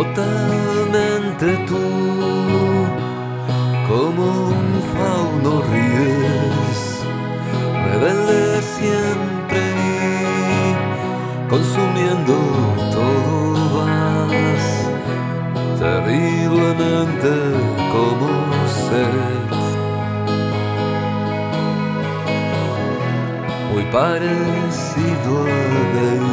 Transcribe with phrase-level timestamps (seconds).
[0.00, 1.86] totalmente tú,
[3.86, 6.80] como un fauno ríes,
[7.84, 12.34] rebelde siempre y consumiendo
[12.96, 14.66] todo vas,
[15.78, 17.32] terriblemente
[17.92, 18.28] como
[18.86, 19.14] ser,
[23.70, 26.29] muy parecido a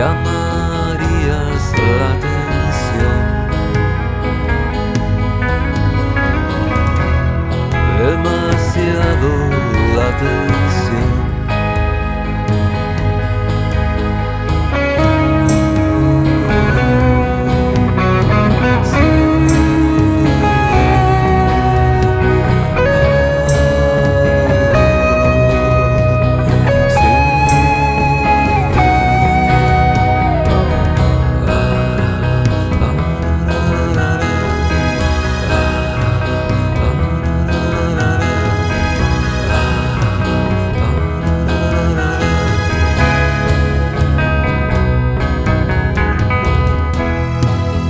[0.00, 0.39] y llamarías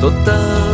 [0.01, 0.70] total.